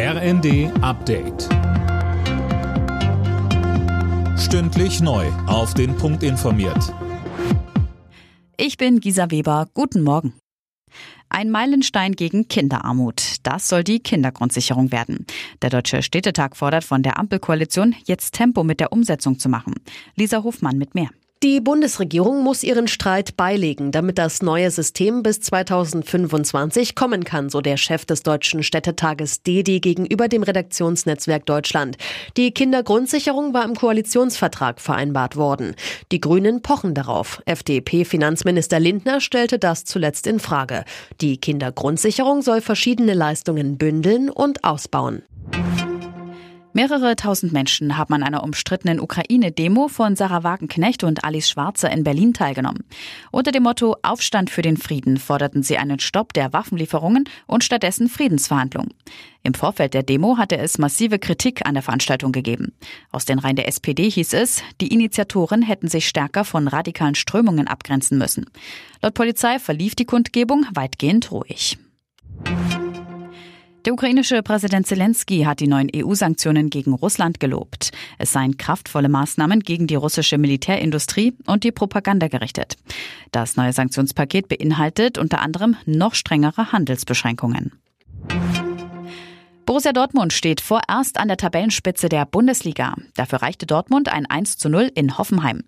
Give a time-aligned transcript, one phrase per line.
[0.00, 1.48] RND Update.
[4.38, 5.26] Stündlich neu.
[5.48, 6.94] Auf den Punkt informiert.
[8.56, 9.66] Ich bin Gisa Weber.
[9.74, 10.34] Guten Morgen.
[11.28, 13.38] Ein Meilenstein gegen Kinderarmut.
[13.42, 15.26] Das soll die Kindergrundsicherung werden.
[15.62, 19.74] Der Deutsche Städtetag fordert von der Ampelkoalition, jetzt Tempo mit der Umsetzung zu machen.
[20.14, 21.10] Lisa Hofmann mit mehr.
[21.44, 27.60] Die Bundesregierung muss ihren Streit beilegen, damit das neue System bis 2025 kommen kann, so
[27.60, 31.96] der Chef des Deutschen Städtetages DEDI gegenüber dem Redaktionsnetzwerk Deutschland.
[32.36, 35.76] Die Kindergrundsicherung war im Koalitionsvertrag vereinbart worden.
[36.10, 37.40] Die Grünen pochen darauf.
[37.46, 40.84] FDP-Finanzminister Lindner stellte das zuletzt in Frage.
[41.20, 45.22] Die Kindergrundsicherung soll verschiedene Leistungen bündeln und ausbauen.
[46.78, 52.04] Mehrere tausend Menschen haben an einer umstrittenen Ukraine-Demo von Sarah Wagenknecht und Alice Schwarzer in
[52.04, 52.84] Berlin teilgenommen.
[53.32, 58.08] Unter dem Motto Aufstand für den Frieden forderten sie einen Stopp der Waffenlieferungen und stattdessen
[58.08, 58.94] Friedensverhandlungen.
[59.42, 62.72] Im Vorfeld der Demo hatte es massive Kritik an der Veranstaltung gegeben.
[63.10, 67.66] Aus den Reihen der SPD hieß es, die Initiatoren hätten sich stärker von radikalen Strömungen
[67.66, 68.46] abgrenzen müssen.
[69.02, 71.76] Laut Polizei verlief die Kundgebung weitgehend ruhig.
[73.84, 77.92] Der ukrainische Präsident Zelensky hat die neuen EU-Sanktionen gegen Russland gelobt.
[78.18, 82.76] Es seien kraftvolle Maßnahmen gegen die russische Militärindustrie und die Propaganda gerichtet.
[83.30, 87.72] Das neue Sanktionspaket beinhaltet unter anderem noch strengere Handelsbeschränkungen.
[89.68, 92.94] Borussia Dortmund steht vorerst an der Tabellenspitze der Bundesliga.
[93.16, 95.62] Dafür reichte Dortmund ein 1 zu 0 in Hoffenheim.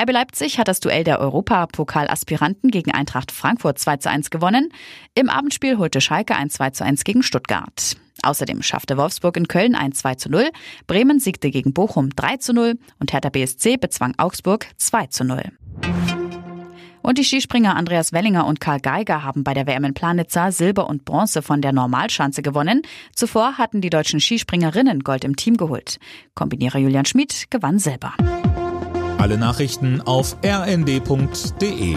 [0.00, 4.72] RB Leipzig hat das Duell der Europapokalaspiranten gegen Eintracht Frankfurt 2 zu 1 gewonnen.
[5.16, 7.96] Im Abendspiel holte Schalke ein 2 zu 1 gegen Stuttgart.
[8.22, 10.50] Außerdem schaffte Wolfsburg in Köln ein 2 zu 0,
[10.86, 15.42] Bremen siegte gegen Bochum 3 zu 0 und Hertha BSC bezwang Augsburg 2 zu 0.
[17.02, 20.88] Und die Skispringer Andreas Wellinger und Karl Geiger haben bei der WM in Planitza Silber
[20.88, 22.82] und Bronze von der Normalschanze gewonnen.
[23.14, 25.98] Zuvor hatten die deutschen Skispringerinnen Gold im Team geholt.
[26.34, 28.14] Kombinierer Julian Schmid gewann Silber.
[29.18, 31.96] Alle Nachrichten auf rnd.de